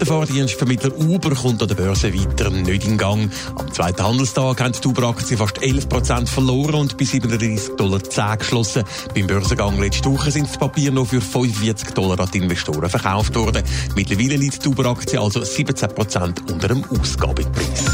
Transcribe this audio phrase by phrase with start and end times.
[0.00, 3.30] Der Fahrdienstvermittler Uber kommt an der Börse weiter nicht in Gang.
[3.56, 8.84] Am zweiten Handelstag haben die Uber-Aktien fast 11% verloren und bei 37,10 Dollar geschlossen.
[9.12, 13.34] Beim Börsengang letzte Woche sind die Papiere noch für 45 Dollar an die Investoren verkauft
[13.34, 13.64] worden.
[13.96, 17.87] Mittlerweile liegt die Uber-Aktie also 17% unter dem Ausgabepreis.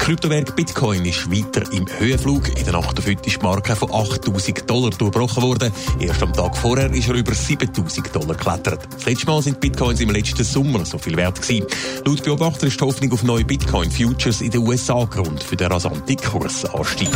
[0.00, 2.48] Kryptowert Bitcoin ist weiter im Höhenflug.
[2.58, 5.70] In der Nacht auf heute ist die Marke von 8000 Dollar durchbrochen worden.
[6.00, 8.88] Erst am Tag vorher ist er über 7000 Dollar geklettert.
[8.92, 11.66] Das letzte Mal sind Bitcoins im letzten Sommer so viel wert gewesen.
[12.06, 16.16] Laut Beobachter ist die Hoffnung auf neue Bitcoin-Futures in den USA Grund für den rasanten
[16.16, 17.10] Kursanstieg.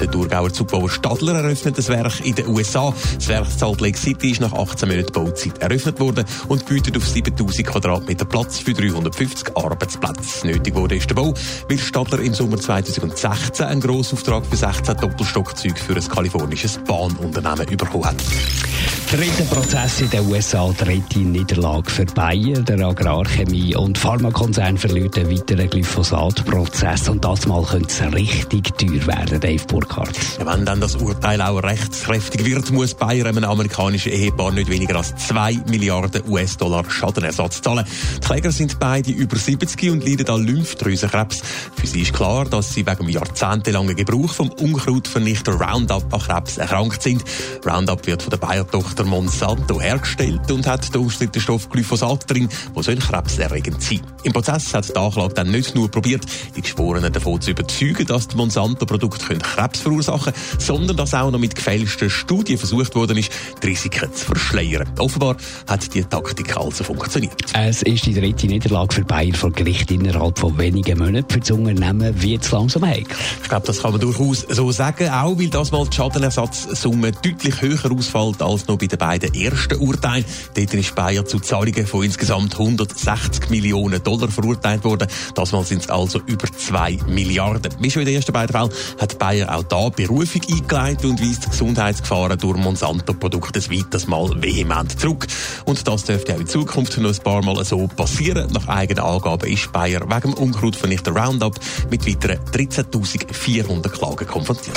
[0.00, 2.92] Der Thurgauer Zugbauer Stadler eröffnet das Werk in den USA.
[3.14, 7.06] Das Werk Salt Lake City ist nach 18 Monaten Bauzeit eröffnet worden und bietet auf
[7.06, 10.46] 7000 Quadratmeter Platz für 350 Arbeitsplätze.
[10.46, 11.32] Nötig wurde ist der Bau,
[11.68, 17.76] weil Stadler Adler im Sommer 2016 einen Grossauftrag für 16 Doppelstockzeuge für ein kalifornisches Bahnunternehmen
[17.76, 18.16] bekommen hat.
[19.10, 22.60] Dritter Prozess in den USA, dritte Niederlage für Bayer.
[22.62, 27.08] Der Agrarchemie- und Pharmakonzern verliert einen weiteren Glyphosat-Prozess.
[27.08, 30.10] Und das Mal könnte es richtig teuer werden, Dave Burkhardt.
[30.40, 34.96] Ja, wenn dann das Urteil auch rechtskräftig wird, muss Bayer einem amerikanischen Ehepaar nicht weniger
[34.96, 37.86] als 2 Milliarden US-Dollar Schadenersatz zahlen.
[38.16, 41.42] Die Kläger sind beide über 70 und leiden an Lymphdrüsenkrebs.
[41.76, 46.58] Für sie ist klar, dass sie wegen dem jahrzehntelangen Gebrauch vom Unkrautvernichter Roundup an Krebs
[46.58, 47.22] erkrankt sind.
[47.66, 52.48] Roundup wird von der Bayer-Tochter Tochter Monsanto hergestellt und hat den umstrittenen Stoff Glyphosat drin,
[52.74, 54.00] der soll krebserregend sein.
[54.22, 58.28] Im Prozess hat die Anklage dann nicht nur probiert, die Geschworenen davon zu überzeugen, dass
[58.28, 63.32] die Monsanto-Produkte Krebs verursachen können, sondern dass auch noch mit gefälschten Studien versucht worden ist,
[63.62, 64.88] die Risiken zu verschleiern.
[64.98, 67.34] Offenbar hat die Taktik also funktioniert.
[67.52, 71.30] Es ist die dritte Niederlage für Bayer vor Gericht innerhalb von wenigen Monaten.
[71.30, 73.16] Für das Unternehmen wird es langsam heikel.
[73.42, 77.55] Ich glaube, das kann man durchaus so sagen, auch weil das mal die Schadenersatzsumme deutlich
[77.60, 80.24] höher ausfällt als noch bei den beiden ersten Urteilen.
[80.54, 85.08] Dort ist Bayer zu Zahlungen von insgesamt 160 Millionen Dollar verurteilt worden.
[85.34, 87.74] Das Mal sind es also über 2 Milliarden.
[87.80, 91.50] Wie schon in den ersten beiden Fällen hat Bayer auch da Berufung eingeleitet und weist
[91.50, 95.26] Gesundheitsgefahren durch Monsanto-Produkte ein weiteres Mal vehement zurück.
[95.64, 98.50] Und das dürfte auch in Zukunft noch ein paar Mal so passieren.
[98.52, 101.58] Nach eigenen Angaben ist Bayer wegen dem Unkrautvernichter Roundup
[101.90, 104.76] mit weiteren 13.400 Klagen konfrontiert.